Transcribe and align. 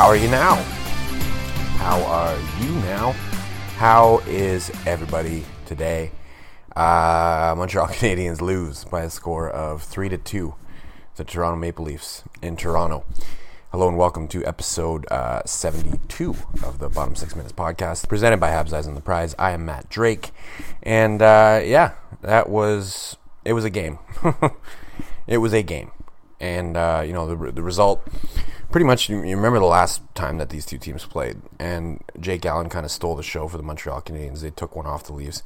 How 0.00 0.06
are 0.06 0.16
you 0.16 0.30
now? 0.30 0.54
How 1.76 2.02
are 2.04 2.38
you 2.62 2.70
now? 2.86 3.12
How 3.76 4.22
is 4.26 4.72
everybody 4.86 5.44
today? 5.66 6.10
Uh, 6.74 7.54
Montreal 7.54 7.86
Canadiens 7.88 8.40
lose 8.40 8.86
by 8.86 9.02
a 9.02 9.10
score 9.10 9.50
of 9.50 9.82
three 9.82 10.08
to 10.08 10.16
two 10.16 10.54
to 11.16 11.22
Toronto 11.22 11.58
Maple 11.58 11.84
Leafs 11.84 12.24
in 12.40 12.56
Toronto. 12.56 13.04
Hello 13.72 13.88
and 13.88 13.98
welcome 13.98 14.26
to 14.28 14.42
episode 14.46 15.04
uh, 15.12 15.42
72 15.44 16.34
of 16.64 16.78
the 16.78 16.88
Bottom 16.88 17.14
Six 17.14 17.36
Minutes 17.36 17.52
podcast, 17.52 18.08
presented 18.08 18.40
by 18.40 18.52
Habs 18.52 18.72
Eyes 18.72 18.88
on 18.88 18.94
the 18.94 19.02
Prize. 19.02 19.34
I 19.38 19.50
am 19.50 19.66
Matt 19.66 19.90
Drake, 19.90 20.30
and 20.82 21.20
uh, 21.20 21.60
yeah, 21.62 21.92
that 22.22 22.48
was 22.48 23.18
it 23.44 23.52
was 23.52 23.66
a 23.66 23.70
game. 23.70 23.98
it 25.26 25.38
was 25.38 25.52
a 25.52 25.62
game, 25.62 25.90
and 26.40 26.78
uh, 26.78 27.02
you 27.06 27.12
know 27.12 27.26
the 27.26 27.52
the 27.52 27.62
result 27.62 28.02
pretty 28.70 28.86
much 28.86 29.08
you 29.08 29.20
remember 29.20 29.58
the 29.58 29.64
last 29.64 30.02
time 30.14 30.38
that 30.38 30.50
these 30.50 30.64
two 30.64 30.78
teams 30.78 31.04
played 31.04 31.38
and 31.58 32.02
Jake 32.18 32.46
Allen 32.46 32.68
kind 32.68 32.84
of 32.84 32.92
stole 32.92 33.16
the 33.16 33.22
show 33.22 33.48
for 33.48 33.56
the 33.56 33.62
Montreal 33.62 34.00
Canadiens. 34.02 34.40
They 34.40 34.50
took 34.50 34.76
one 34.76 34.86
off 34.86 35.04
the 35.04 35.12
Leafs. 35.12 35.42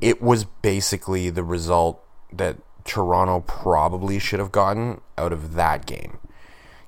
It 0.00 0.20
was 0.20 0.44
basically 0.44 1.30
the 1.30 1.44
result 1.44 2.02
that 2.32 2.56
Toronto 2.84 3.40
probably 3.40 4.18
should 4.18 4.40
have 4.40 4.52
gotten 4.52 5.00
out 5.16 5.32
of 5.32 5.54
that 5.54 5.86
game. 5.86 6.18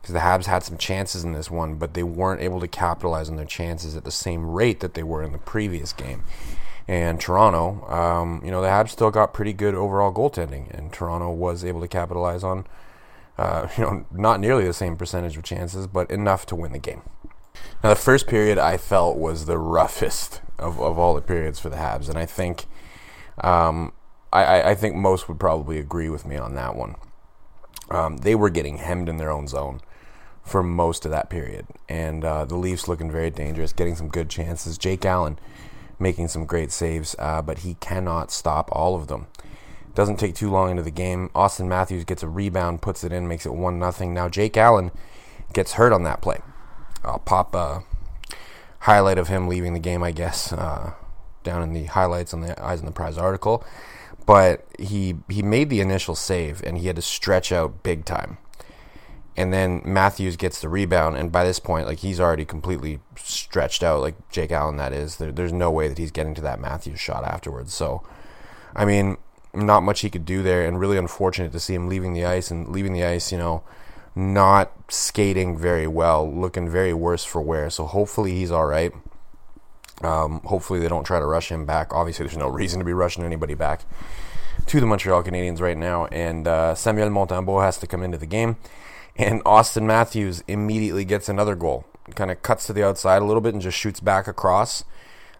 Because 0.00 0.12
the 0.12 0.20
Habs 0.20 0.46
had 0.46 0.62
some 0.62 0.78
chances 0.78 1.24
in 1.24 1.32
this 1.32 1.50
one, 1.50 1.74
but 1.74 1.94
they 1.94 2.02
weren't 2.02 2.40
able 2.40 2.60
to 2.60 2.68
capitalize 2.68 3.28
on 3.28 3.36
their 3.36 3.44
chances 3.44 3.96
at 3.96 4.04
the 4.04 4.10
same 4.10 4.50
rate 4.50 4.80
that 4.80 4.94
they 4.94 5.02
were 5.02 5.22
in 5.22 5.32
the 5.32 5.38
previous 5.38 5.92
game. 5.92 6.24
And 6.86 7.20
Toronto, 7.20 7.86
um, 7.90 8.40
you 8.44 8.50
know, 8.50 8.62
the 8.62 8.68
Habs 8.68 8.90
still 8.90 9.10
got 9.10 9.34
pretty 9.34 9.52
good 9.52 9.74
overall 9.74 10.12
goaltending, 10.12 10.70
and 10.70 10.92
Toronto 10.92 11.30
was 11.30 11.64
able 11.64 11.80
to 11.80 11.88
capitalize 11.88 12.42
on 12.42 12.64
uh, 13.38 13.68
you 13.76 13.84
know, 13.84 14.06
not 14.10 14.40
nearly 14.40 14.64
the 14.64 14.72
same 14.72 14.96
percentage 14.96 15.36
of 15.36 15.42
chances, 15.42 15.86
but 15.86 16.10
enough 16.10 16.46
to 16.46 16.56
win 16.56 16.72
the 16.72 16.78
game. 16.78 17.02
Now, 17.82 17.90
the 17.90 17.96
first 17.96 18.26
period 18.26 18.58
I 18.58 18.76
felt 18.76 19.16
was 19.16 19.46
the 19.46 19.58
roughest 19.58 20.40
of, 20.58 20.80
of 20.80 20.98
all 20.98 21.14
the 21.14 21.20
periods 21.20 21.58
for 21.58 21.68
the 21.68 21.76
Habs, 21.76 22.08
and 22.08 22.18
I 22.18 22.26
think, 22.26 22.66
um, 23.42 23.92
I, 24.32 24.70
I 24.70 24.74
think 24.74 24.96
most 24.96 25.28
would 25.28 25.40
probably 25.40 25.78
agree 25.78 26.08
with 26.08 26.26
me 26.26 26.36
on 26.36 26.54
that 26.54 26.76
one. 26.76 26.96
Um, 27.90 28.18
they 28.18 28.34
were 28.34 28.50
getting 28.50 28.78
hemmed 28.78 29.08
in 29.08 29.16
their 29.16 29.30
own 29.30 29.48
zone 29.48 29.80
for 30.42 30.62
most 30.62 31.04
of 31.04 31.10
that 31.10 31.30
period, 31.30 31.66
and 31.88 32.24
uh, 32.24 32.44
the 32.44 32.56
Leafs 32.56 32.88
looking 32.88 33.10
very 33.10 33.30
dangerous, 33.30 33.72
getting 33.72 33.96
some 33.96 34.08
good 34.08 34.28
chances. 34.28 34.76
Jake 34.78 35.04
Allen 35.04 35.38
making 35.98 36.28
some 36.28 36.46
great 36.46 36.70
saves, 36.70 37.16
uh, 37.18 37.42
but 37.42 37.60
he 37.60 37.74
cannot 37.74 38.30
stop 38.30 38.68
all 38.72 38.94
of 38.94 39.08
them. 39.08 39.26
Doesn't 39.98 40.20
take 40.20 40.36
too 40.36 40.48
long 40.48 40.70
into 40.70 40.84
the 40.84 40.92
game. 40.92 41.28
Auston 41.34 41.66
Matthews 41.66 42.04
gets 42.04 42.22
a 42.22 42.28
rebound, 42.28 42.80
puts 42.82 43.02
it 43.02 43.12
in, 43.12 43.26
makes 43.26 43.44
it 43.44 43.52
one 43.52 43.80
nothing. 43.80 44.14
Now 44.14 44.28
Jake 44.28 44.56
Allen 44.56 44.92
gets 45.52 45.72
hurt 45.72 45.92
on 45.92 46.04
that 46.04 46.22
play. 46.22 46.38
I'll 47.02 47.18
pop 47.18 47.52
a 47.52 47.82
highlight 48.78 49.18
of 49.18 49.26
him 49.26 49.48
leaving 49.48 49.72
the 49.72 49.80
game, 49.80 50.04
I 50.04 50.12
guess, 50.12 50.52
uh, 50.52 50.92
down 51.42 51.64
in 51.64 51.72
the 51.72 51.86
highlights 51.86 52.32
on 52.32 52.42
the 52.42 52.62
Eyes 52.62 52.78
on 52.78 52.86
the 52.86 52.92
Prize 52.92 53.18
article. 53.18 53.64
But 54.24 54.68
he 54.78 55.16
he 55.28 55.42
made 55.42 55.68
the 55.68 55.80
initial 55.80 56.14
save 56.14 56.62
and 56.62 56.78
he 56.78 56.86
had 56.86 56.94
to 56.94 57.02
stretch 57.02 57.50
out 57.50 57.82
big 57.82 58.04
time. 58.04 58.38
And 59.36 59.52
then 59.52 59.82
Matthews 59.84 60.36
gets 60.36 60.60
the 60.60 60.68
rebound, 60.68 61.16
and 61.16 61.32
by 61.32 61.42
this 61.42 61.58
point, 61.58 61.88
like 61.88 61.98
he's 61.98 62.20
already 62.20 62.44
completely 62.44 63.00
stretched 63.16 63.82
out, 63.82 64.00
like 64.00 64.30
Jake 64.30 64.52
Allen. 64.52 64.76
That 64.76 64.92
is, 64.92 65.16
there, 65.16 65.32
there's 65.32 65.52
no 65.52 65.72
way 65.72 65.88
that 65.88 65.98
he's 65.98 66.12
getting 66.12 66.36
to 66.36 66.42
that 66.42 66.60
Matthews 66.60 67.00
shot 67.00 67.24
afterwards. 67.24 67.74
So, 67.74 68.04
I 68.76 68.84
mean, 68.84 69.16
not 69.54 69.82
much 69.82 70.00
he 70.00 70.10
could 70.10 70.24
do 70.24 70.42
there, 70.42 70.66
and 70.66 70.80
really 70.80 70.98
unfortunate 70.98 71.52
to 71.52 71.60
see 71.60 71.74
him 71.74 71.88
leaving 71.88 72.12
the 72.12 72.24
ice 72.24 72.50
and 72.50 72.68
leaving 72.68 72.92
the 72.92 73.04
ice, 73.04 73.32
you 73.32 73.38
know, 73.38 73.62
not 74.14 74.72
skating 74.88 75.56
very 75.56 75.86
well, 75.86 76.30
looking 76.30 76.68
very 76.68 76.92
worse 76.92 77.24
for 77.24 77.40
wear. 77.40 77.70
So 77.70 77.86
hopefully 77.86 78.32
he's 78.32 78.50
all 78.50 78.66
right. 78.66 78.92
Um, 80.02 80.40
hopefully 80.44 80.80
they 80.80 80.88
don't 80.88 81.04
try 81.04 81.18
to 81.18 81.26
rush 81.26 81.50
him 81.50 81.66
back. 81.66 81.92
Obviously, 81.92 82.24
there's 82.24 82.36
no 82.36 82.48
reason 82.60 82.78
to 82.78 82.84
be 82.84 82.92
rushing 82.92 83.24
anybody 83.24 83.54
back 83.54 83.82
to 84.66 84.80
the 84.80 84.86
Montreal 84.86 85.22
Canadiens 85.22 85.60
right 85.60 85.76
now. 85.76 86.06
And 86.06 86.46
uh, 86.46 86.74
Samuel 86.74 87.08
Montembeault 87.10 87.62
has 87.62 87.78
to 87.78 87.86
come 87.86 88.02
into 88.02 88.18
the 88.18 88.26
game, 88.26 88.56
and 89.16 89.42
Auston 89.44 89.84
Matthews 89.84 90.42
immediately 90.46 91.04
gets 91.04 91.28
another 91.28 91.54
goal. 91.54 91.84
Kind 92.14 92.30
of 92.30 92.42
cuts 92.42 92.66
to 92.66 92.72
the 92.72 92.84
outside 92.84 93.20
a 93.20 93.24
little 93.24 93.42
bit 93.42 93.52
and 93.52 93.62
just 93.62 93.76
shoots 93.76 94.00
back 94.00 94.26
across 94.26 94.84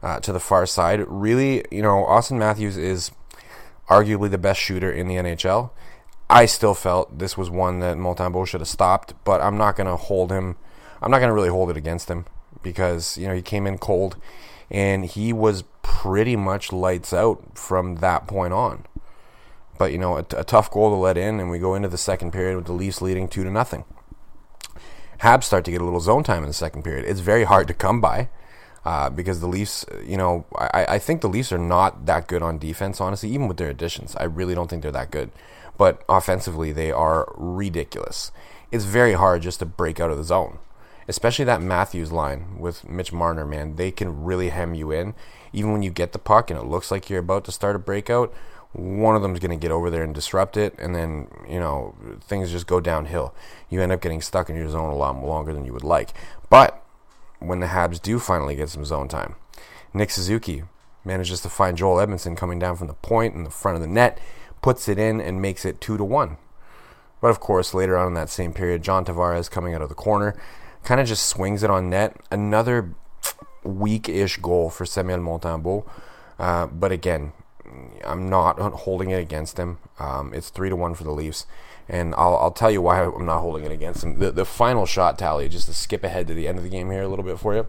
uh, 0.03 0.21
to 0.21 0.33
the 0.33 0.41
far 0.41 0.67
side. 0.67 1.01
Really, 1.07 1.65
you 1.71 1.83
know, 1.83 2.05
Auston 2.05 2.39
Matthews 2.39 2.77
is 2.77 3.11
arguably 3.89 4.31
the 4.31 4.39
best 4.39 4.61
shooter 4.61 4.91
in 4.91 5.09
the 5.09 5.17
NHL. 5.17 5.71
I 6.31 6.47
still 6.47 6.75
felt 6.75 7.19
this 7.19 7.39
was 7.39 7.49
one 7.49 7.81
that 7.81 7.97
Montembeault 7.97 8.49
should 8.49 8.61
have 8.61 8.69
stopped, 8.69 9.15
but 9.25 9.41
I'm 9.41 9.57
not 9.57 9.77
going 9.77 9.87
to 9.87 9.97
hold 9.97 10.31
him. 10.31 10.57
I'm 11.01 11.11
not 11.11 11.19
going 11.19 11.31
to 11.31 11.35
really 11.35 11.49
hold 11.49 11.71
it 11.71 11.77
against 11.77 12.09
him 12.09 12.27
because 12.63 13.17
you 13.17 13.27
know 13.27 13.35
he 13.35 13.43
came 13.43 13.67
in 13.67 13.79
cold, 13.79 14.17
and 14.71 15.07
he 15.07 15.33
was 15.33 15.65
pretty 15.83 16.37
much 16.37 16.73
lights 16.73 17.13
out 17.13 17.57
from 17.57 17.97
that 17.97 18.27
point 18.27 18.53
on. 18.53 18.85
But 19.79 19.93
you 19.93 19.99
know, 19.99 20.17
a, 20.17 20.27
a 20.37 20.45
tough 20.45 20.71
goal 20.71 20.91
to 20.91 20.97
let 20.97 21.17
in, 21.17 21.41
and 21.41 21.51
we 21.51 21.59
go 21.59 21.75
into 21.75 21.89
the 21.89 21.99
second 21.99 22.33
period 22.33 22.57
with 22.57 22.67
the 22.67 22.73
Leafs 22.73 23.01
leading 23.01 23.29
two 23.29 23.45
to 23.45 23.51
nothing. 23.51 23.85
Habs 25.21 25.45
start 25.45 25.65
to 25.65 25.71
get 25.71 25.81
a 25.81 25.85
little 25.85 26.01
zone 26.01 26.23
time 26.23 26.43
in 26.43 26.49
the 26.49 26.55
second 26.55 26.83
period. 26.83 27.05
It's 27.07 27.21
very 27.21 27.45
hard 27.45 27.67
to 27.69 27.75
come 27.75 28.01
by 28.01 28.29
uh, 28.89 29.11
because 29.11 29.41
the 29.41 29.47
Leafs, 29.47 29.85
you 30.03 30.17
know, 30.17 30.47
I, 30.57 30.87
I 30.89 30.99
think 30.99 31.21
the 31.21 31.29
Leafs 31.29 31.53
are 31.53 31.59
not 31.59 32.07
that 32.07 32.27
good 32.27 32.43
on 32.43 32.57
defense, 32.57 33.03
honestly, 33.03 33.29
even 33.29 33.47
with 33.47 33.59
their 33.59 33.69
additions. 33.69 34.17
I 34.17 34.25
really 34.25 34.55
don't 34.55 34.71
think 34.71 34.81
they're 34.81 34.91
that 34.93 35.11
good. 35.11 35.31
But 35.77 36.03
offensively, 36.09 36.73
they 36.73 36.91
are 36.91 37.31
ridiculous. 37.37 38.33
It's 38.73 38.85
very 38.87 39.13
hard 39.13 39.43
just 39.43 39.59
to 39.59 39.67
break 39.67 40.01
out 40.01 40.11
of 40.11 40.17
the 40.17 40.25
zone, 40.25 40.59
especially 41.07 41.45
that 41.45 41.61
Matthews 41.61 42.13
line 42.13 42.59
with 42.59 42.89
Mitch 42.89 43.13
Marner, 43.13 43.45
man. 43.45 43.77
They 43.77 43.91
can 43.91 44.25
really 44.25 44.49
hem 44.49 44.73
you 44.73 44.91
in. 44.91 45.15
Even 45.53 45.73
when 45.73 45.83
you 45.83 45.91
get 45.91 46.13
the 46.13 46.19
puck 46.19 46.51
and 46.51 46.59
it 46.59 46.65
looks 46.65 46.91
like 46.91 47.11
you're 47.11 47.21
about 47.21 47.45
to 47.45 47.53
start 47.53 47.77
a 47.77 47.79
breakout, 47.79 48.33
one 48.73 49.15
of 49.15 49.21
them's 49.21 49.39
going 49.39 49.51
to 49.51 49.63
get 49.63 49.71
over 49.71 49.91
there 49.91 50.03
and 50.03 50.15
disrupt 50.15 50.57
it, 50.57 50.75
and 50.79 50.95
then, 50.95 51.29
you 51.47 51.61
know, 51.61 51.95
things 52.23 52.51
just 52.51 52.67
go 52.67 52.81
downhill. 52.81 53.35
You 53.69 53.83
end 53.83 53.93
up 53.93 54.01
getting 54.01 54.23
stuck 54.23 54.49
in 54.49 54.57
your 54.57 54.71
zone 54.71 54.91
a 54.91 54.97
lot 54.97 55.23
longer 55.23 55.53
than 55.53 55.67
you 55.67 55.75
would 55.75 55.85
like. 55.85 56.15
But 56.49 56.83
when 57.39 57.61
the 57.61 57.67
Habs 57.67 58.01
do 58.01 58.19
finally 58.19 58.57
get 58.57 58.69
some 58.69 58.85
zone 58.85 59.09
time. 59.09 59.37
Nick 59.95 60.11
Suzuki 60.11 60.65
manages 61.05 61.41
to 61.43 61.49
find 61.49 61.77
Joel 61.77 62.05
Edmundson 62.05 62.37
coming 62.37 62.59
down 62.59 62.77
from 62.77 62.87
the 62.87 62.95
point 62.95 63.35
in 63.35 63.45
the 63.45 63.51
front 63.51 63.77
of 63.77 63.83
the 63.83 63.89
net, 63.89 64.19
puts 64.63 64.89
it 64.89 64.99
in, 64.99 65.21
and 65.21 65.41
makes 65.41 65.65
it 65.65 65.81
two 65.81 65.97
to 65.97 66.05
one. 66.05 66.37
But 67.21 67.29
of 67.29 67.41
course, 67.41 67.75
later 67.75 67.97
on 67.97 68.09
in 68.09 68.15
that 68.15 68.31
same 68.31 68.53
period, 68.53 68.83
John 68.83 69.05
Tavares 69.05 69.51
coming 69.51 69.75
out 69.75 69.83
of 69.83 69.89
the 69.89 69.95
corner 69.95 70.41
kind 70.85 71.01
of 71.01 71.07
just 71.07 71.27
swings 71.27 71.63
it 71.63 71.71
on 71.71 71.91
net. 71.91 72.17
Another 72.31 72.95
weak-ish 73.65 74.39
goal 74.39 74.71
for 74.71 74.87
Samuel 74.87 75.19
Montembeault. 75.19 75.89
Uh, 76.39 76.67
but 76.67 76.93
again, 76.93 77.33
I'm 78.05 78.29
not 78.29 78.59
holding 78.59 79.11
it 79.11 79.21
against 79.21 79.59
him. 79.59 79.79
Um, 79.99 80.33
it's 80.33 80.51
three 80.51 80.69
to 80.69 80.77
one 80.77 80.95
for 80.95 81.05
the 81.05 81.11
Leafs, 81.11 81.47
and 81.89 82.15
I'll, 82.17 82.37
I'll 82.37 82.51
tell 82.51 82.71
you 82.71 82.83
why 82.83 83.03
I'm 83.03 83.27
not 83.27 83.41
holding 83.41 83.65
it 83.65 83.73
against 83.73 84.05
him. 84.05 84.19
The, 84.19 84.31
the 84.31 84.45
final 84.45 84.87
shot 84.87 85.19
tally, 85.19 85.49
just 85.49 85.67
to 85.67 85.75
skip 85.75 86.05
ahead 86.05 86.27
to 86.29 86.35
the 86.35 86.47
end 86.47 86.59
of 86.59 86.65
the 86.65 86.71
game 86.71 86.91
here 86.91 87.03
a 87.03 87.09
little 87.09 87.25
bit 87.25 87.39
for 87.39 87.55
you, 87.55 87.67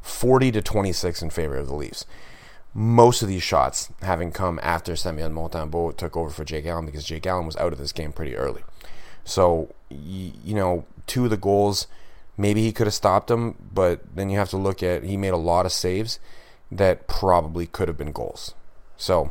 40 0.00 0.52
to 0.52 0.62
26 0.62 1.22
in 1.22 1.30
favor 1.30 1.56
of 1.56 1.66
the 1.66 1.74
Leafs. 1.74 2.06
Most 2.72 3.22
of 3.22 3.28
these 3.28 3.42
shots 3.42 3.90
having 4.02 4.30
come 4.30 4.60
after 4.62 4.94
Samuel 4.96 5.30
Montembeault 5.30 5.96
took 5.96 6.16
over 6.16 6.30
for 6.30 6.44
Jake 6.44 6.66
Allen 6.66 6.86
because 6.86 7.04
Jake 7.04 7.26
Allen 7.26 7.46
was 7.46 7.56
out 7.56 7.72
of 7.72 7.78
this 7.78 7.92
game 7.92 8.12
pretty 8.12 8.36
early. 8.36 8.62
So, 9.24 9.74
you 9.88 10.54
know, 10.54 10.84
two 11.06 11.24
of 11.24 11.30
the 11.30 11.36
goals 11.36 11.86
maybe 12.36 12.62
he 12.62 12.72
could 12.72 12.86
have 12.86 12.94
stopped 12.94 13.28
them, 13.28 13.56
but 13.72 14.00
then 14.14 14.30
you 14.30 14.38
have 14.38 14.50
to 14.50 14.56
look 14.56 14.82
at 14.82 15.04
he 15.04 15.16
made 15.16 15.30
a 15.30 15.38
lot 15.38 15.66
of 15.66 15.72
saves 15.72 16.18
that 16.70 17.06
probably 17.06 17.66
could 17.66 17.88
have 17.88 17.96
been 17.96 18.12
goals. 18.12 18.54
So 18.96 19.30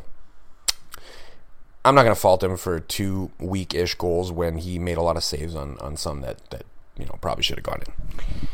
I'm 1.86 1.94
not 1.94 2.02
going 2.02 2.14
to 2.14 2.20
fault 2.20 2.42
him 2.42 2.56
for 2.56 2.80
two 2.80 3.30
weak-ish 3.38 3.94
goals 3.94 4.32
when 4.32 4.58
he 4.58 4.76
made 4.76 4.98
a 4.98 5.02
lot 5.02 5.16
of 5.16 5.22
saves 5.22 5.54
on 5.54 5.78
on 5.78 5.96
some 5.96 6.20
that 6.22 6.38
that 6.50 6.64
you 6.98 7.06
know 7.06 7.16
probably 7.20 7.44
should 7.44 7.58
have 7.58 7.64
gone 7.64 7.82
in. 7.86 8.48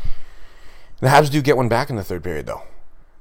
The 0.99 1.07
Habs 1.07 1.31
do 1.31 1.41
get 1.41 1.57
one 1.57 1.67
back 1.67 1.89
in 1.89 1.95
the 1.95 2.03
third 2.03 2.23
period 2.23 2.45
though. 2.45 2.61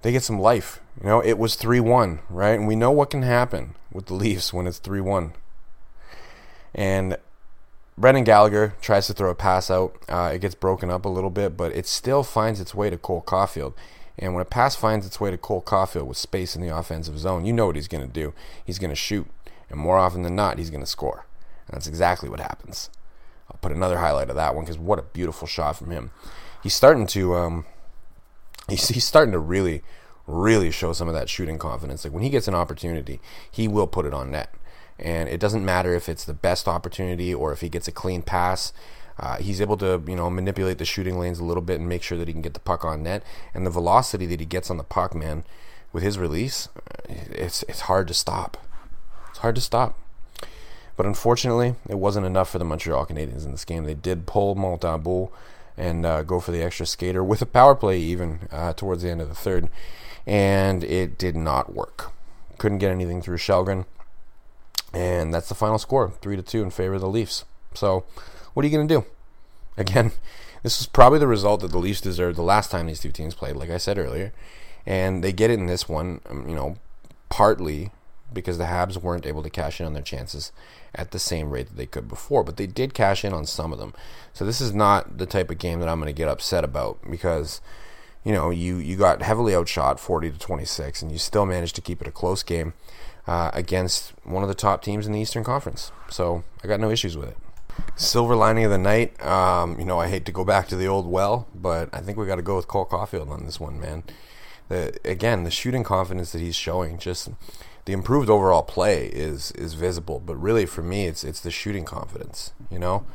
They 0.03 0.13
get 0.13 0.23
some 0.23 0.39
life. 0.39 0.81
You 1.01 1.07
know, 1.07 1.21
it 1.21 1.39
was 1.39 1.57
3-1, 1.57 2.19
right? 2.29 2.59
And 2.59 2.69
we 2.69 2.77
know 2.77 2.91
what 2.91 3.11
can 3.11 3.23
happen 3.23 3.75
with 3.91 4.07
the 4.07 4.15
Leafs 4.15 4.53
when 4.53 4.67
it's 4.67 4.81
3-1. 4.81 5.33
And 6.75 7.17
Brendan 7.97 8.25
Gallagher 8.25 8.75
tries 8.81 9.07
to 9.07 9.15
throw 9.15 9.31
a 9.31 9.35
pass 9.35 9.71
out. 9.71 9.97
Uh, 10.09 10.33
it 10.35 10.41
gets 10.41 10.55
broken 10.55 10.91
up 10.91 11.05
a 11.05 11.09
little 11.09 11.31
bit, 11.31 11.57
but 11.57 11.75
it 11.75 11.87
still 11.87 12.23
finds 12.23 12.61
its 12.61 12.75
way 12.75 12.91
to 12.91 12.99
Cole 12.99 13.23
Caufield. 13.23 13.75
And 14.19 14.35
when 14.35 14.43
a 14.43 14.45
pass 14.47 14.77
finds 14.77 15.07
its 15.07 15.21
way 15.21 15.31
to 15.31 15.39
Cole 15.39 15.63
Caufield 15.63 16.07
with 16.07 16.19
space 16.19 16.55
in 16.55 16.63
the 16.63 16.77
offensive 16.77 17.19
zone, 17.19 17.45
you 17.45 17.53
know 17.53 17.67
what 17.67 17.77
he's 17.77 17.89
going 17.89 18.07
to 18.07 18.13
do. 18.13 18.35
He's 18.65 18.79
going 18.79 18.91
to 18.91 18.97
shoot. 18.97 19.27
And 19.73 19.81
more 19.81 19.99
often 19.99 20.23
than 20.23 20.37
not, 20.37 20.59
he's 20.59 20.71
going 20.71 20.83
to 20.83 20.87
score. 20.87 21.27
And 21.67 21.75
that's 21.75 21.89
exactly 21.89 22.29
what 22.29 22.41
happens. 22.41 22.91
I'll 23.51 23.59
put 23.61 23.73
another 23.73 23.99
highlight 23.99 24.31
of 24.31 24.37
that 24.37 24.55
one 24.55 24.65
because 24.65 24.79
what 24.79 24.99
a 24.99 25.03
beautiful 25.03 25.49
shot 25.49 25.77
from 25.77 25.91
him. 25.91 26.11
He's 26.63 26.75
starting 26.75 27.07
to, 27.09 27.35
um, 27.35 27.65
he's, 28.69 28.87
he's 28.89 29.07
starting 29.07 29.33
to 29.33 29.39
really, 29.39 29.83
really 30.27 30.71
show 30.71 30.93
some 30.93 31.09
of 31.09 31.15
that 31.15 31.29
shooting 31.29 31.59
confidence. 31.59 32.05
Like 32.05 32.13
when 32.13 32.23
he 32.23 32.31
gets 32.31 32.47
an 32.47 32.55
opportunity, 32.55 33.19
he 33.51 33.67
will 33.67 33.87
put 33.87 34.07
it 34.07 34.15
on 34.15 34.31
net. 34.31 34.55
And 34.99 35.29
it 35.29 35.41
doesn't 35.41 35.65
matter 35.65 35.95
if 35.95 36.09
it's 36.09 36.25
the 36.25 36.35
best 36.35 36.69
opportunity 36.69 37.35
or 37.35 37.53
if 37.53 37.63
he 37.63 37.69
gets 37.69 37.89
a 37.89 37.93
clean 37.93 38.23
pass. 38.23 38.73
Uh, 39.19 39.37
he's 39.39 39.61
able 39.61 39.77
to, 39.79 40.03
you 40.07 40.17
know, 40.17 40.29
manipulate 40.31 40.79
the 40.79 40.85
shooting 40.85 41.19
lanes 41.19 41.39
a 41.39 41.45
little 41.45 41.63
bit 41.63 41.81
and 41.81 41.89
make 41.89 42.03
sure 42.03 42.19
that 42.19 42.29
he 42.29 42.35
can 42.35 42.43
get 42.43 42.55
the 42.55 42.61
puck 42.61 42.85
on 42.85 43.03
net. 43.03 43.23
And 43.55 43.67
the 43.67 43.71
velocity 43.71 44.27
that 44.27 44.41
he 44.41 44.47
gets 44.47 44.71
on 44.71 44.77
the 44.77 44.85
puck, 44.85 45.15
man, 45.15 45.45
with 45.93 46.03
his 46.03 46.19
release, 46.19 46.69
it's 47.09 47.63
it's 47.65 47.81
hard 47.83 48.09
to 48.09 48.15
stop. 48.15 48.57
It's 49.33 49.41
hard 49.41 49.57
to 49.57 49.61
stop. 49.61 49.99
But 50.97 51.07
unfortunately, 51.07 51.75
it 51.89 51.97
wasn't 51.97 52.27
enough 52.27 52.51
for 52.51 52.59
the 52.59 52.65
Montreal 52.65 53.07
Canadiens 53.07 53.45
in 53.45 53.51
this 53.51 53.65
game. 53.65 53.85
They 53.85 53.95
did 53.95 54.27
pull 54.27 54.55
Montembeault 54.55 55.31
and 55.77 56.05
uh, 56.05 56.23
go 56.23 56.39
for 56.39 56.53
the 56.53 56.63
extra 56.63 56.87
skater 56.87 57.25
with 57.25 57.41
a 57.43 57.47
power 57.47 57.75
play 57.75 57.99
even 57.99 58.41
uh, 58.51 58.75
towards 58.75 59.03
the 59.03 59.11
end 59.11 59.23
of 59.23 59.29
the 59.29 59.35
third, 59.35 59.69
and 60.27 60.85
it 60.85 61.17
did 61.17 61.35
not 61.35 61.75
work. 61.75 62.13
Couldn't 62.59 62.79
get 62.79 62.91
anything 62.91 63.23
through 63.23 63.39
Källgren, 63.39 63.87
and 64.93 65.33
that's 65.33 65.49
the 65.49 65.55
final 65.55 65.79
score, 65.79 66.11
three 66.21 66.37
to 66.37 66.43
two 66.43 66.63
in 66.63 66.71
favor 66.71 66.95
of 66.95 67.01
the 67.01 67.09
Leafs. 67.09 67.45
So, 67.75 68.05
what 68.53 68.65
are 68.65 68.69
you 68.69 68.77
going 68.77 68.87
to 68.87 68.95
do? 69.01 69.05
Again, 69.79 70.13
this 70.63 70.79
is 70.79 70.87
probably 70.87 71.19
the 71.19 71.27
result 71.27 71.63
that 71.63 71.73
the 71.73 71.79
Leafs 71.79 72.03
deserved 72.03 72.37
the 72.37 72.43
last 72.43 72.71
time 72.71 72.87
these 72.87 73.01
two 73.01 73.11
teams 73.11 73.35
played, 73.35 73.57
like 73.57 73.71
I 73.71 73.79
said 73.79 73.99
earlier, 73.99 74.35
and 74.85 75.25
they 75.25 75.33
get 75.33 75.51
it 75.51 75.59
in 75.59 75.67
this 75.67 75.89
one. 75.89 76.21
Um, 76.29 76.47
you 76.47 76.55
know, 76.55 76.77
partly 77.31 77.91
because 78.35 78.59
the 78.59 78.65
Habs 78.65 78.97
weren't 78.97 79.27
able 79.27 79.43
to 79.43 79.51
cash 79.51 79.81
in 79.81 79.87
on 79.87 79.93
their 79.93 80.03
chances 80.03 80.53
at 80.95 81.11
the 81.11 81.19
same 81.19 81.51
rate 81.51 81.69
that 81.69 81.77
they 81.77 81.87
could 81.87 82.09
before, 82.09 82.45
but 82.45 82.57
they 82.57 82.67
did 82.67 82.95
cash 82.95 83.25
in 83.25 83.33
on 83.33 83.47
some 83.47 83.73
of 83.73 83.79
them. 83.79 83.95
So 84.33 84.45
this 84.45 84.61
is 84.61 84.75
not 84.75 85.19
the 85.19 85.27
type 85.27 85.51
of 85.51 85.59
game 85.59 85.81
that 85.81 85.89
I'm 85.89 85.99
going 85.99 86.07
to 86.07 86.13
get 86.13 86.29
upset 86.29 86.65
about 86.65 86.99
because 87.11 87.61
you 88.25 88.33
know 88.33 88.51
you 88.51 88.77
you 88.77 88.97
got 88.97 89.23
heavily 89.23 89.55
outshot 89.55 89.99
40 89.99 90.31
to 90.31 90.39
26 90.39 91.03
and 91.03 91.11
you 91.11 91.19
still 91.19 91.47
managed 91.47 91.75
to 91.77 91.81
keep 91.81 92.01
it 92.01 92.07
a 92.07 92.13
close 92.13 92.43
game 92.43 92.75
uh, 93.27 93.51
against 93.53 94.13
one 94.25 94.43
of 94.43 94.49
the 94.49 94.55
top 94.55 94.83
teams 94.83 95.07
in 95.07 95.13
the 95.13 95.21
Eastern 95.21 95.45
Conference. 95.45 95.93
So 96.11 96.45
I 96.63 96.67
got 96.67 96.81
no 96.81 96.91
issues 96.91 97.17
with 97.17 97.29
it. 97.29 97.37
Silver 97.97 98.37
lining 98.37 98.65
of 98.65 98.71
the 98.71 98.79
night, 98.79 99.23
um, 99.25 99.79
you 99.79 99.85
know, 99.85 99.99
I 99.99 100.09
hate 100.09 100.27
to 100.27 100.33
go 100.33 100.45
back 100.45 100.69
to 100.69 100.77
the 100.77 100.87
old 100.87 101.07
well, 101.07 101.47
but 101.55 101.89
I 101.93 102.01
think 102.01 102.19
we 102.19 102.27
got 102.27 102.37
to 102.37 102.43
go 102.43 102.57
with 102.57 102.69
Cole 102.69 102.87
Caufield 102.87 103.31
on 103.31 103.47
this 103.47 103.59
one, 103.59 103.81
man. 103.81 104.03
The, 104.69 104.99
again, 105.05 105.45
the 105.45 105.51
shooting 105.51 105.85
confidence 105.85 106.33
that 106.33 106.41
he's 106.41 106.57
showing, 106.57 106.99
just 106.99 107.31
the 107.85 107.93
improved 107.93 108.31
overall 108.31 108.63
play 108.63 109.07
is 109.07 109.53
is 109.53 109.75
visible. 109.75 110.21
But 110.25 110.37
really, 110.37 110.67
for 110.67 110.83
me, 110.83 111.07
it's 111.07 111.25
it's 111.25 111.41
the 111.41 111.51
shooting 111.51 111.85
confidence. 111.85 112.53
You 112.71 112.79
know, 112.79 113.07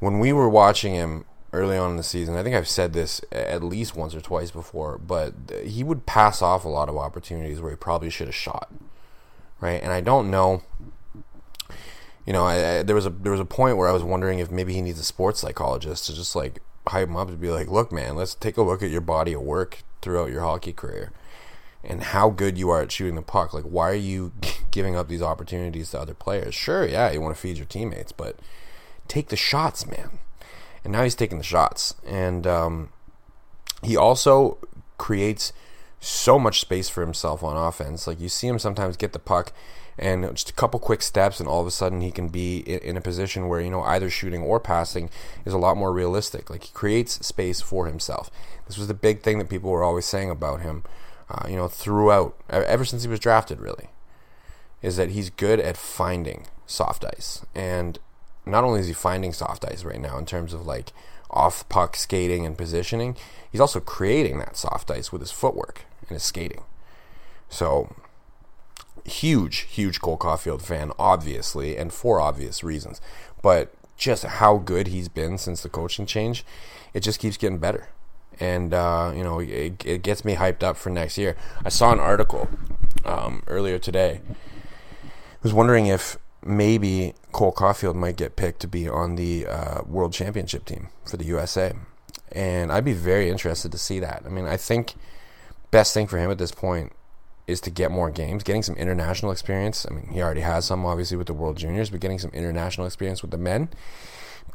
when 0.00 0.18
we 0.18 0.32
were 0.32 0.48
watching 0.48 0.94
him 0.94 1.24
early 1.52 1.76
on 1.76 1.90
in 1.90 1.96
the 1.96 2.02
season, 2.02 2.36
I 2.36 2.42
think 2.42 2.56
I've 2.56 2.68
said 2.68 2.92
this 2.92 3.20
at 3.30 3.62
least 3.62 3.94
once 3.94 4.14
or 4.14 4.20
twice 4.20 4.50
before, 4.50 4.96
but 4.98 5.34
he 5.64 5.84
would 5.84 6.06
pass 6.06 6.40
off 6.40 6.64
a 6.64 6.68
lot 6.68 6.88
of 6.88 6.96
opportunities 6.96 7.60
where 7.60 7.70
he 7.70 7.76
probably 7.76 8.08
should 8.08 8.28
have 8.28 8.34
shot, 8.34 8.72
right? 9.60 9.82
And 9.82 9.92
I 9.92 10.00
don't 10.00 10.30
know. 10.30 10.62
You 12.24 12.32
know, 12.32 12.44
I, 12.44 12.78
I, 12.78 12.82
there 12.82 12.94
was 12.94 13.04
a 13.06 13.10
there 13.10 13.32
was 13.32 13.40
a 13.40 13.44
point 13.44 13.76
where 13.76 13.88
I 13.88 13.92
was 13.92 14.02
wondering 14.02 14.38
if 14.38 14.50
maybe 14.50 14.72
he 14.72 14.80
needs 14.80 15.00
a 15.00 15.04
sports 15.04 15.40
psychologist 15.40 16.06
to 16.06 16.14
just 16.14 16.34
like 16.34 16.60
hype 16.86 17.08
him 17.08 17.16
up 17.16 17.28
to 17.28 17.34
be 17.34 17.50
like, 17.50 17.68
look, 17.68 17.92
man, 17.92 18.16
let's 18.16 18.34
take 18.34 18.56
a 18.56 18.62
look 18.62 18.82
at 18.82 18.90
your 18.90 19.00
body 19.00 19.34
of 19.34 19.42
work 19.42 19.82
throughout 20.00 20.30
your 20.30 20.40
hockey 20.40 20.72
career 20.72 21.12
and 21.84 22.02
how 22.02 22.30
good 22.30 22.56
you 22.56 22.70
are 22.70 22.82
at 22.82 22.92
shooting 22.92 23.16
the 23.16 23.22
puck. 23.22 23.52
Like, 23.52 23.64
why 23.64 23.90
are 23.90 23.94
you 23.94 24.32
giving 24.70 24.96
up 24.96 25.08
these 25.08 25.22
opportunities 25.22 25.90
to 25.90 26.00
other 26.00 26.14
players? 26.14 26.54
Sure, 26.54 26.86
yeah, 26.86 27.10
you 27.10 27.20
want 27.20 27.34
to 27.34 27.40
feed 27.40 27.56
your 27.56 27.66
teammates, 27.66 28.12
but 28.12 28.36
take 29.08 29.28
the 29.28 29.36
shots, 29.36 29.86
man. 29.86 30.18
And 30.84 30.92
now 30.92 31.04
he's 31.04 31.14
taking 31.14 31.38
the 31.38 31.44
shots, 31.44 31.94
and 32.06 32.46
um, 32.46 32.88
he 33.82 33.96
also 33.96 34.58
creates 34.98 35.52
so 36.00 36.38
much 36.38 36.60
space 36.60 36.88
for 36.88 37.00
himself 37.00 37.44
on 37.44 37.56
offense. 37.56 38.06
Like 38.08 38.20
you 38.20 38.28
see 38.28 38.48
him 38.48 38.58
sometimes 38.58 38.96
get 38.96 39.12
the 39.12 39.20
puck 39.20 39.52
and 39.96 40.28
just 40.30 40.50
a 40.50 40.54
couple 40.54 40.80
quick 40.80 41.02
steps, 41.02 41.38
and 41.38 41.48
all 41.48 41.60
of 41.60 41.66
a 41.66 41.70
sudden 41.70 42.00
he 42.00 42.10
can 42.10 42.28
be 42.28 42.58
in 42.58 42.96
a 42.96 43.00
position 43.00 43.46
where 43.46 43.60
you 43.60 43.70
know 43.70 43.82
either 43.82 44.10
shooting 44.10 44.42
or 44.42 44.58
passing 44.58 45.10
is 45.44 45.52
a 45.52 45.58
lot 45.58 45.76
more 45.76 45.92
realistic. 45.92 46.50
Like 46.50 46.64
he 46.64 46.72
creates 46.72 47.24
space 47.24 47.60
for 47.60 47.86
himself. 47.86 48.30
This 48.66 48.78
was 48.78 48.88
the 48.88 48.94
big 48.94 49.22
thing 49.22 49.38
that 49.38 49.48
people 49.48 49.70
were 49.70 49.84
always 49.84 50.06
saying 50.06 50.30
about 50.30 50.62
him 50.62 50.82
uh, 51.32 51.48
you 51.48 51.56
know, 51.56 51.68
throughout, 51.68 52.36
ever 52.50 52.84
since 52.84 53.02
he 53.02 53.08
was 53.08 53.18
drafted, 53.18 53.60
really, 53.60 53.88
is 54.82 54.96
that 54.96 55.10
he's 55.10 55.30
good 55.30 55.58
at 55.58 55.78
finding 55.78 56.46
soft 56.66 57.04
ice. 57.04 57.44
And 57.54 57.98
not 58.44 58.64
only 58.64 58.80
is 58.80 58.88
he 58.88 58.92
finding 58.92 59.32
soft 59.32 59.64
ice 59.64 59.82
right 59.82 60.00
now 60.00 60.18
in 60.18 60.26
terms 60.26 60.52
of 60.52 60.66
like 60.66 60.92
off 61.30 61.66
puck 61.70 61.96
skating 61.96 62.44
and 62.44 62.58
positioning, 62.58 63.16
he's 63.50 63.60
also 63.60 63.80
creating 63.80 64.38
that 64.38 64.56
soft 64.58 64.90
ice 64.90 65.10
with 65.10 65.22
his 65.22 65.30
footwork 65.30 65.86
and 66.00 66.10
his 66.10 66.22
skating. 66.22 66.64
So, 67.48 67.94
huge, 69.04 69.60
huge 69.60 70.00
Cole 70.00 70.18
Caufield 70.18 70.60
fan, 70.60 70.92
obviously, 70.98 71.78
and 71.78 71.92
for 71.92 72.20
obvious 72.20 72.62
reasons. 72.62 73.00
But 73.42 73.72
just 73.96 74.24
how 74.24 74.58
good 74.58 74.88
he's 74.88 75.08
been 75.08 75.38
since 75.38 75.62
the 75.62 75.68
coaching 75.70 76.04
change, 76.04 76.44
it 76.92 77.00
just 77.00 77.20
keeps 77.20 77.38
getting 77.38 77.58
better 77.58 77.88
and 78.40 78.74
uh, 78.74 79.12
you 79.14 79.22
know 79.22 79.40
it, 79.40 79.84
it, 79.84 80.02
gets 80.02 80.24
me 80.24 80.36
hyped 80.36 80.62
up 80.62 80.76
for 80.76 80.90
next 80.90 81.18
year. 81.18 81.36
I 81.64 81.68
saw 81.68 81.92
an 81.92 82.00
article 82.00 82.48
um, 83.04 83.42
earlier 83.46 83.78
today. 83.78 84.20
I 84.30 85.42
was 85.42 85.52
wondering 85.52 85.86
if 85.86 86.16
maybe 86.44 87.14
Cole 87.32 87.52
Caufield 87.52 87.94
might 87.94 88.16
get 88.16 88.36
picked 88.36 88.60
to 88.60 88.68
be 88.68 88.88
on 88.88 89.16
the 89.16 89.46
uh, 89.46 89.82
World 89.86 90.12
Championship 90.12 90.64
team 90.64 90.88
for 91.04 91.16
the 91.16 91.24
USA, 91.24 91.74
and 92.32 92.72
I'd 92.72 92.84
be 92.84 92.92
very 92.92 93.28
interested 93.28 93.72
to 93.72 93.78
see 93.78 94.00
that. 94.00 94.22
I 94.24 94.28
mean, 94.28 94.46
I 94.46 94.56
think 94.56 94.94
best 95.70 95.94
thing 95.94 96.06
for 96.06 96.18
him 96.18 96.30
at 96.30 96.38
this 96.38 96.52
point 96.52 96.92
is 97.46 97.60
to 97.60 97.70
get 97.70 97.90
more 97.90 98.10
games, 98.10 98.42
getting 98.42 98.62
some 98.62 98.76
international 98.76 99.32
experience. 99.32 99.86
I 99.90 99.94
mean, 99.94 100.08
he 100.12 100.22
already 100.22 100.42
has 100.42 100.64
some 100.64 100.86
obviously 100.86 101.16
with 101.16 101.26
the 101.26 101.34
World 101.34 101.56
Juniors, 101.56 101.90
but 101.90 102.00
getting 102.00 102.18
some 102.18 102.30
international 102.30 102.86
experience 102.86 103.22
with 103.22 103.30
the 103.30 103.38
men 103.38 103.68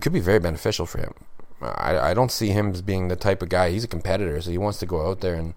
could 0.01 0.13
be 0.13 0.19
very 0.19 0.39
beneficial 0.39 0.85
for 0.85 0.99
him. 0.99 1.13
I, 1.61 2.11
I 2.11 2.13
don't 2.13 2.31
see 2.31 2.49
him 2.49 2.71
as 2.71 2.81
being 2.81 3.07
the 3.07 3.15
type 3.15 3.41
of 3.41 3.49
guy. 3.49 3.71
He's 3.71 3.83
a 3.83 3.87
competitor, 3.87 4.39
so 4.41 4.51
he 4.51 4.57
wants 4.57 4.79
to 4.79 4.85
go 4.85 5.09
out 5.09 5.21
there 5.21 5.35
and, 5.35 5.53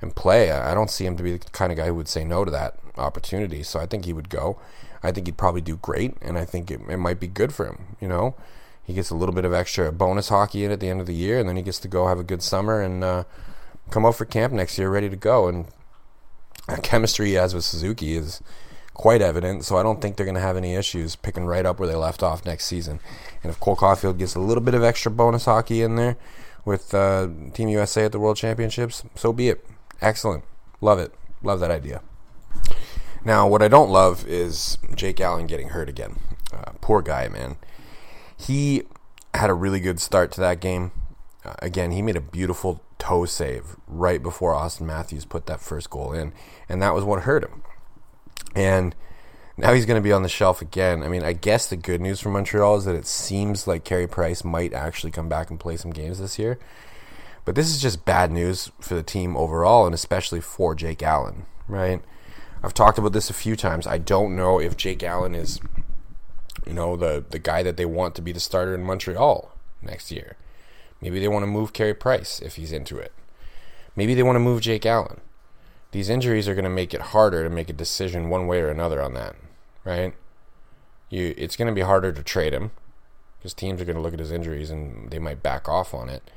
and 0.00 0.14
play. 0.14 0.50
I 0.50 0.74
don't 0.74 0.90
see 0.90 1.06
him 1.06 1.16
to 1.16 1.22
be 1.22 1.36
the 1.36 1.50
kind 1.50 1.70
of 1.72 1.78
guy 1.78 1.86
who 1.86 1.94
would 1.94 2.08
say 2.08 2.24
no 2.24 2.44
to 2.44 2.50
that 2.50 2.78
opportunity. 2.96 3.62
So 3.62 3.78
I 3.80 3.86
think 3.86 4.04
he 4.04 4.12
would 4.12 4.28
go. 4.28 4.58
I 5.02 5.12
think 5.12 5.26
he'd 5.26 5.36
probably 5.36 5.60
do 5.60 5.76
great, 5.76 6.16
and 6.22 6.38
I 6.38 6.44
think 6.44 6.70
it, 6.70 6.80
it 6.88 6.96
might 6.96 7.20
be 7.20 7.26
good 7.26 7.52
for 7.52 7.66
him. 7.66 7.96
You 8.00 8.08
know, 8.08 8.34
he 8.82 8.94
gets 8.94 9.10
a 9.10 9.14
little 9.14 9.34
bit 9.34 9.44
of 9.44 9.52
extra 9.52 9.92
bonus 9.92 10.28
hockey 10.28 10.64
in 10.64 10.70
at 10.70 10.80
the 10.80 10.88
end 10.88 11.00
of 11.00 11.06
the 11.06 11.14
year, 11.14 11.38
and 11.38 11.48
then 11.48 11.56
he 11.56 11.62
gets 11.62 11.78
to 11.80 11.88
go 11.88 12.06
have 12.06 12.18
a 12.18 12.24
good 12.24 12.42
summer 12.42 12.80
and 12.80 13.04
uh, 13.04 13.24
come 13.90 14.06
out 14.06 14.16
for 14.16 14.24
camp 14.24 14.52
next 14.52 14.78
year 14.78 14.90
ready 14.90 15.10
to 15.10 15.16
go. 15.16 15.46
And 15.46 15.66
chemistry 16.82 17.28
he 17.28 17.34
has 17.34 17.54
with 17.54 17.64
Suzuki 17.64 18.16
is 18.16 18.40
quite 18.94 19.20
evident, 19.20 19.64
so 19.64 19.76
I 19.76 19.82
don't 19.82 20.00
think 20.00 20.16
they're 20.16 20.24
going 20.24 20.36
to 20.36 20.40
have 20.40 20.56
any 20.56 20.74
issues 20.74 21.16
picking 21.16 21.44
right 21.44 21.66
up 21.66 21.78
where 21.78 21.88
they 21.88 21.94
left 21.94 22.22
off 22.22 22.44
next 22.44 22.66
season. 22.66 23.00
And 23.42 23.50
if 23.50 23.60
Cole 23.60 23.76
Caufield 23.76 24.18
gets 24.18 24.34
a 24.34 24.40
little 24.40 24.62
bit 24.62 24.74
of 24.74 24.82
extra 24.82 25.10
bonus 25.10 25.44
hockey 25.44 25.82
in 25.82 25.96
there 25.96 26.16
with 26.64 26.94
uh, 26.94 27.28
Team 27.52 27.68
USA 27.68 28.04
at 28.04 28.12
the 28.12 28.20
World 28.20 28.36
Championships, 28.36 29.04
so 29.14 29.32
be 29.32 29.48
it. 29.48 29.66
Excellent. 30.00 30.44
Love 30.80 30.98
it. 30.98 31.12
Love 31.42 31.60
that 31.60 31.70
idea. 31.70 32.00
Now, 33.24 33.48
what 33.48 33.62
I 33.62 33.68
don't 33.68 33.90
love 33.90 34.26
is 34.26 34.78
Jake 34.94 35.20
Allen 35.20 35.46
getting 35.46 35.70
hurt 35.70 35.88
again. 35.88 36.18
Uh, 36.52 36.72
poor 36.80 37.02
guy, 37.02 37.28
man. 37.28 37.56
He 38.36 38.82
had 39.34 39.50
a 39.50 39.54
really 39.54 39.80
good 39.80 39.98
start 39.98 40.30
to 40.32 40.40
that 40.40 40.60
game. 40.60 40.92
Uh, 41.44 41.54
again, 41.60 41.90
he 41.90 42.02
made 42.02 42.16
a 42.16 42.20
beautiful 42.20 42.82
toe 42.98 43.24
save 43.24 43.76
right 43.86 44.22
before 44.22 44.54
Auston 44.54 44.82
Matthews 44.82 45.24
put 45.24 45.46
that 45.46 45.60
first 45.60 45.90
goal 45.90 46.12
in, 46.12 46.32
and 46.68 46.80
that 46.82 46.94
was 46.94 47.04
what 47.04 47.22
hurt 47.22 47.44
him. 47.44 47.62
And 48.54 48.94
Now 49.56 49.72
he's 49.72 49.86
going 49.86 50.00
to 50.00 50.04
be 50.04 50.12
on 50.12 50.22
the 50.22 50.28
shelf 50.28 50.60
again. 50.60 51.02
I 51.02 51.08
mean, 51.08 51.22
I 51.22 51.32
guess 51.32 51.68
the 51.68 51.76
good 51.76 52.00
news 52.00 52.20
for 52.20 52.28
Montreal 52.28 52.76
is 52.76 52.84
that 52.86 52.96
it 52.96 53.06
seems 53.06 53.66
like 53.66 53.84
Carey 53.84 54.08
Price 54.08 54.42
might 54.42 54.72
actually 54.72 55.12
come 55.12 55.28
back 55.28 55.48
and 55.50 55.60
play 55.60 55.76
some 55.76 55.92
games 55.92 56.18
this 56.18 56.38
year. 56.38 56.58
But 57.44 57.54
this 57.54 57.68
is 57.68 57.80
just 57.80 58.04
bad 58.04 58.32
news 58.32 58.72
for 58.80 58.94
the 58.94 59.02
team 59.02 59.36
overall, 59.36 59.86
and 59.86 59.94
especially 59.94 60.40
for 60.40 60.74
Jake 60.74 61.02
Allen, 61.02 61.46
right? 61.68 62.02
I've 62.62 62.74
talked 62.74 62.98
about 62.98 63.12
this 63.12 63.30
a 63.30 63.34
few 63.34 63.54
times. 63.54 63.86
I 63.86 63.98
don't 63.98 64.34
know 64.34 64.58
if 64.58 64.76
Jake 64.76 65.02
Allen 65.02 65.34
is, 65.34 65.60
you 66.66 66.72
know, 66.72 66.96
the 66.96 67.22
the 67.28 67.38
guy 67.38 67.62
that 67.62 67.76
they 67.76 67.84
want 67.84 68.14
to 68.14 68.22
be 68.22 68.32
the 68.32 68.40
starter 68.40 68.74
in 68.74 68.82
Montreal 68.82 69.52
next 69.82 70.10
year. 70.10 70.36
Maybe 71.02 71.20
they 71.20 71.28
want 71.28 71.42
to 71.42 71.46
move 71.46 71.74
Carey 71.74 71.94
Price 71.94 72.40
if 72.40 72.56
he's 72.56 72.72
into 72.72 72.96
it. 72.96 73.12
Maybe 73.94 74.14
they 74.14 74.22
want 74.22 74.36
to 74.36 74.40
move 74.40 74.62
Jake 74.62 74.86
Allen. 74.86 75.20
These 75.94 76.08
injuries 76.08 76.48
are 76.48 76.56
going 76.56 76.64
to 76.64 76.70
make 76.70 76.92
it 76.92 77.00
harder 77.00 77.44
to 77.44 77.48
make 77.48 77.70
a 77.70 77.72
decision 77.72 78.28
one 78.28 78.48
way 78.48 78.60
or 78.60 78.68
another 78.68 79.00
on 79.00 79.14
that, 79.14 79.36
right? 79.84 80.12
You, 81.08 81.32
it's 81.38 81.54
going 81.54 81.68
to 81.68 81.72
be 81.72 81.82
harder 81.82 82.10
to 82.10 82.22
trade 82.24 82.52
him 82.52 82.72
because 83.38 83.54
teams 83.54 83.80
are 83.80 83.84
going 83.84 83.94
to 83.94 84.02
look 84.02 84.12
at 84.12 84.18
his 84.18 84.32
injuries 84.32 84.72
and 84.72 85.08
they 85.12 85.20
might 85.20 85.40
back 85.40 85.68
off 85.68 85.94
on 85.94 86.08
it. 86.08 86.32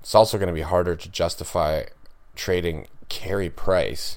It's 0.00 0.14
also 0.14 0.38
going 0.38 0.46
to 0.46 0.54
be 0.54 0.62
harder 0.62 0.96
to 0.96 1.10
justify 1.10 1.82
trading 2.34 2.86
Carey 3.10 3.50
Price 3.50 4.16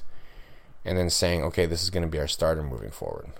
and 0.82 0.96
then 0.96 1.10
saying, 1.10 1.42
okay, 1.44 1.66
this 1.66 1.82
is 1.82 1.90
going 1.90 2.04
to 2.04 2.08
be 2.08 2.18
our 2.18 2.26
starter 2.26 2.62
moving 2.62 2.90
forward. 2.90 3.32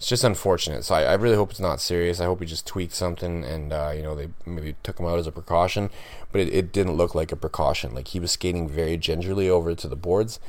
It's 0.00 0.08
just 0.08 0.24
unfortunate. 0.24 0.82
So 0.82 0.94
I, 0.94 1.02
I 1.02 1.12
really 1.12 1.36
hope 1.36 1.50
it's 1.50 1.60
not 1.60 1.78
serious. 1.78 2.20
I 2.20 2.24
hope 2.24 2.40
he 2.40 2.46
just 2.46 2.66
tweaked 2.66 2.94
something 2.94 3.44
and, 3.44 3.70
uh, 3.70 3.92
you 3.94 4.02
know, 4.02 4.14
they 4.14 4.30
maybe 4.46 4.74
took 4.82 4.98
him 4.98 5.04
out 5.04 5.18
as 5.18 5.26
a 5.26 5.30
precaution. 5.30 5.90
But 6.32 6.40
it, 6.40 6.54
it, 6.54 6.72
didn't 6.72 6.94
look 6.94 7.14
like 7.14 7.32
a 7.32 7.36
precaution. 7.36 7.94
Like 7.94 8.08
he 8.08 8.18
was 8.18 8.30
skating 8.30 8.66
very 8.66 8.96
gingerly 8.96 9.50
over 9.50 9.74
to 9.74 9.88
the 9.88 9.96
boards 9.96 10.40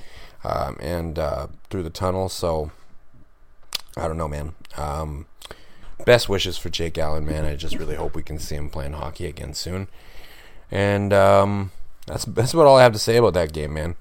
um, 0.45 0.77
and 0.79 1.19
uh, 1.19 1.47
through 1.69 1.83
the 1.83 1.89
tunnel. 1.89 2.29
So 2.29 2.71
I 3.97 4.07
don't 4.07 4.17
know, 4.17 4.29
man. 4.29 4.53
Um, 4.77 5.25
best 6.05 6.29
wishes 6.29 6.57
for 6.57 6.69
Jake 6.69 6.97
Allen, 6.97 7.25
man. 7.25 7.43
I 7.43 7.57
just 7.57 7.75
really 7.75 7.95
hope 7.95 8.15
we 8.15 8.23
can 8.23 8.39
see 8.39 8.55
him 8.55 8.69
playing 8.69 8.93
hockey 8.93 9.25
again 9.25 9.53
soon. 9.53 9.89
And 10.71 11.11
um, 11.11 11.71
that's 12.07 12.23
that's 12.23 12.53
about 12.53 12.67
all 12.67 12.77
I 12.77 12.83
have 12.83 12.93
to 12.93 12.99
say 12.99 13.17
about 13.17 13.33
that 13.33 13.51
game, 13.51 13.73
man. 13.73 13.97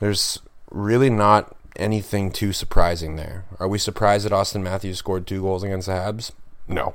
There's 0.00 0.38
really 0.70 1.08
not 1.08 1.55
anything 1.76 2.30
too 2.30 2.52
surprising 2.52 3.16
there. 3.16 3.44
Are 3.58 3.68
we 3.68 3.78
surprised 3.78 4.24
that 4.24 4.32
Auston 4.32 4.62
Matthews 4.62 4.98
scored 4.98 5.26
two 5.26 5.42
goals 5.42 5.62
against 5.62 5.86
the 5.86 5.92
Habs? 5.92 6.32
No. 6.68 6.94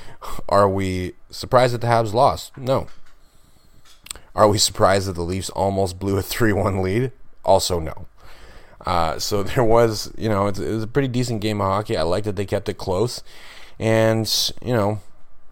Are 0.48 0.68
we 0.68 1.14
surprised 1.30 1.74
that 1.74 1.80
the 1.80 1.86
Habs 1.86 2.12
lost? 2.12 2.56
No. 2.56 2.86
Are 4.34 4.48
we 4.48 4.58
surprised 4.58 5.08
that 5.08 5.14
the 5.14 5.22
Leafs 5.22 5.50
almost 5.50 5.98
blew 5.98 6.16
a 6.16 6.22
3 6.22 6.52
1 6.52 6.82
lead? 6.82 7.12
Also, 7.44 7.80
no. 7.80 8.06
Uh, 8.84 9.18
so 9.18 9.42
there 9.42 9.64
was, 9.64 10.12
you 10.16 10.28
know, 10.28 10.46
it 10.46 10.58
was 10.58 10.82
a 10.82 10.88
pretty 10.88 11.08
decent 11.08 11.40
game 11.40 11.60
of 11.60 11.66
hockey. 11.66 11.96
I 11.96 12.02
like 12.02 12.24
that 12.24 12.36
they 12.36 12.46
kept 12.46 12.68
it 12.68 12.78
close. 12.78 13.22
And, 13.78 14.52
you 14.62 14.72
know, 14.72 15.00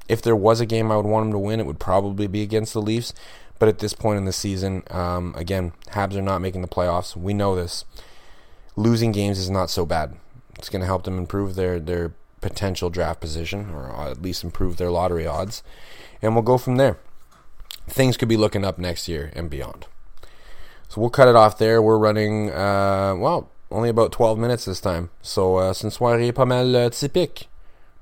if 0.08 0.22
there 0.22 0.36
was 0.36 0.60
a 0.60 0.66
game 0.66 0.90
I 0.90 0.96
would 0.96 1.06
want 1.06 1.26
them 1.26 1.32
to 1.32 1.38
win, 1.38 1.60
it 1.60 1.66
would 1.66 1.80
probably 1.80 2.26
be 2.26 2.42
against 2.42 2.72
the 2.72 2.82
Leafs. 2.82 3.12
But 3.58 3.68
at 3.68 3.78
this 3.78 3.92
point 3.92 4.18
in 4.18 4.24
the 4.24 4.32
season, 4.32 4.82
um, 4.90 5.34
again, 5.36 5.72
Habs 5.88 6.16
are 6.16 6.22
not 6.22 6.40
making 6.40 6.62
the 6.62 6.68
playoffs. 6.68 7.14
We 7.14 7.34
know 7.34 7.54
this. 7.54 7.84
Losing 8.80 9.12
games 9.12 9.38
is 9.38 9.50
not 9.50 9.68
so 9.68 9.84
bad. 9.84 10.16
It's 10.58 10.70
going 10.70 10.80
to 10.80 10.86
help 10.86 11.02
them 11.02 11.18
improve 11.18 11.54
their, 11.54 11.78
their 11.78 12.14
potential 12.40 12.88
draft 12.88 13.20
position, 13.20 13.68
or 13.74 14.08
at 14.08 14.22
least 14.22 14.42
improve 14.42 14.78
their 14.78 14.90
lottery 14.90 15.26
odds. 15.26 15.62
And 16.22 16.34
we'll 16.34 16.42
go 16.42 16.56
from 16.56 16.76
there. 16.76 16.96
Things 17.90 18.16
could 18.16 18.30
be 18.30 18.38
looking 18.38 18.64
up 18.64 18.78
next 18.78 19.06
year 19.06 19.32
and 19.36 19.50
beyond. 19.50 19.84
So 20.88 20.98
we'll 20.98 21.10
cut 21.10 21.28
it 21.28 21.36
off 21.36 21.58
there. 21.58 21.82
We're 21.82 21.98
running, 21.98 22.52
uh, 22.52 23.16
well, 23.18 23.50
only 23.70 23.90
about 23.90 24.12
12 24.12 24.38
minutes 24.38 24.64
this 24.64 24.80
time. 24.80 25.10
So 25.20 25.56
uh, 25.56 25.74
c'est 25.74 25.84
une 25.84 25.90
soirée 25.90 26.32
pas 26.32 26.46
mal 26.46 26.74
uh, 26.74 26.88
typique 26.88 27.50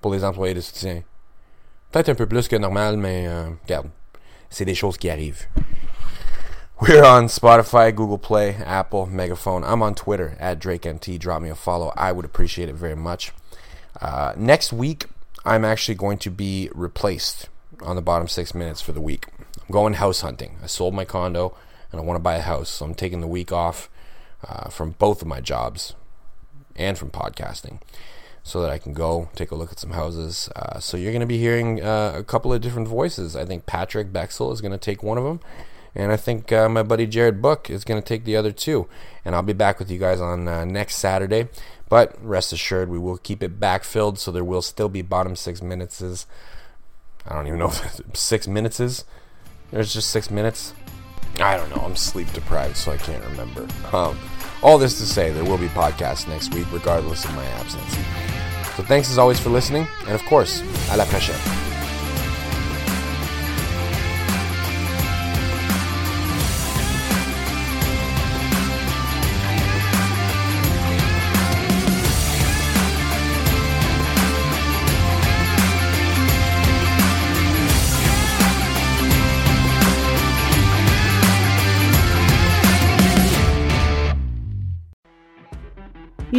pour 0.01 0.13
les 0.13 0.23
employés 0.23 0.55
de 0.55 0.61
soutien. 0.61 1.03
Peut-être 1.91 2.11
un 2.11 2.15
peu 2.15 2.27
plus 2.29 2.47
que 2.47 2.55
normal, 2.55 2.97
mais 2.97 3.27
euh, 3.27 3.51
regarde, 3.65 3.91
c'est 4.49 4.65
des 4.65 4.77
choses 4.77 4.97
qui 4.97 5.11
arrivent. 5.11 5.49
We're 6.81 7.05
on 7.05 7.27
Spotify, 7.27 7.93
Google 7.93 8.19
Play, 8.19 8.55
Apple, 8.55 9.07
Megaphone. 9.07 9.65
I'm 9.65 9.83
on 9.83 9.97
Twitter 9.97 10.37
at 10.39 10.61
DrakeMT. 10.61 11.19
Drop 11.19 11.43
me 11.43 11.49
a 11.49 11.57
follow. 11.57 11.93
I 11.97 12.13
would 12.13 12.25
appreciate 12.25 12.69
it 12.69 12.77
very 12.77 12.95
much. 12.95 13.33
Uh, 14.01 14.33
next 14.37 14.73
week, 14.73 15.07
I'm 15.45 15.65
actually 15.65 15.97
going 15.97 16.19
to 16.19 16.31
be 16.31 16.71
replaced 16.73 17.49
on 17.83 17.97
the 17.97 18.03
bottom 18.03 18.29
six 18.29 18.55
minutes 18.55 18.81
for 18.81 18.93
the 18.93 19.01
week. 19.01 19.27
I'm 19.39 19.73
going 19.73 19.95
house 19.95 20.21
hunting. 20.21 20.57
I 20.63 20.69
sold 20.69 20.95
my 20.95 21.05
condo 21.05 21.57
and 21.91 22.01
I 22.01 22.05
want 22.05 22.17
to 22.17 22.23
buy 22.23 22.37
a 22.37 22.43
house, 22.43 22.69
so 22.69 22.85
I'm 22.85 22.95
taking 22.95 23.21
the 23.23 23.27
week 23.27 23.51
off 23.51 23.91
uh, 24.47 24.69
from 24.69 24.93
both 24.93 25.21
of 25.21 25.27
my 25.27 25.41
jobs 25.41 25.97
and 26.77 26.97
from 26.97 27.11
podcasting 27.11 27.81
so 28.45 28.63
that 28.63 28.71
I 28.71 28.79
can 28.79 28.93
go 28.93 29.31
take 29.35 29.51
a 29.51 29.57
look 29.57 29.73
at 29.73 29.81
some 29.81 29.91
houses. 29.91 30.49
Uh, 30.55 30.79
so 30.79 30.97
you're 30.97 31.13
going 31.13 31.21
to 31.21 31.27
be 31.27 31.39
hearing 31.39 31.83
uh, 31.83 32.13
a 32.15 32.23
couple 32.23 32.53
of 32.53 32.61
different 32.61 32.87
voices. 32.87 33.35
I 33.35 33.45
think 33.45 33.67
Patrick 33.67 34.13
Bexell 34.13 34.53
is 34.53 34.61
going 34.61 34.71
to 34.71 34.79
take 34.79 35.03
one 35.03 35.19
of 35.19 35.25
them, 35.25 35.41
and 35.99 36.13
I 36.13 36.17
think 36.17 36.53
uh, 36.53 36.69
my 36.69 36.85
buddy 36.85 37.07
Jared 37.07 37.43
Book 37.43 37.69
is 37.69 37.85
going 37.85 38.01
to 38.01 38.07
take 38.07 38.25
the 38.25 38.37
other 38.37 38.53
two. 38.53 38.89
And 39.25 39.35
I'll 39.35 39.43
be 39.43 39.53
back 39.53 39.81
with 39.81 39.91
you 39.91 39.99
guys 39.99 40.21
on 40.21 40.47
uh, 40.47 40.65
next 40.65 40.97
Saturday. 40.97 41.49
But 41.89 42.17
rest 42.25 42.53
assured, 42.53 42.89
we 42.89 42.99
will 42.99 43.19
keep 43.19 43.43
it 43.43 43.59
backfilled, 43.59 44.19
so 44.19 44.31
there 44.31 44.45
will 44.45 44.63
still 44.63 44.89
be 44.89 45.03
bottom 45.03 45.35
six 45.35 45.61
minutes. 45.61 46.27
I 47.27 47.35
don't 47.35 47.49
even 47.49 47.59
know 47.59 47.67
if 47.67 48.01
six 48.15 48.47
minutes 48.47 48.79
is. 48.79 49.05
There's 49.73 49.93
just 49.93 50.11
six 50.11 50.31
minutes. 50.31 50.73
I 51.41 51.57
don't 51.57 51.71
know. 51.71 51.83
I'm 51.83 51.97
sleep 51.97 52.33
deprived, 52.33 52.77
so 52.77 52.93
I 52.93 52.97
can't 52.97 53.25
remember. 53.25 53.67
Um, 53.93 54.19
all 54.63 54.79
this 54.79 54.99
to 54.99 55.07
say, 55.07 55.33
there 55.33 55.45
will 55.45 55.59
be 55.59 55.69
podcasts 55.69 56.29
next 56.29 56.55
week, 56.55 56.71
regardless 56.73 57.25
of 57.25 57.35
my 57.35 57.45
absence. 57.45 57.93
So 58.77 58.85
thanks 58.85 59.11
as 59.11 59.19
always 59.19 59.41
for 59.41 59.51
listening, 59.51 59.89
and 60.03 60.11
of 60.11 60.25
course, 60.27 60.63
à 60.91 60.97
la 60.97 61.05
prochaine. 61.07 61.68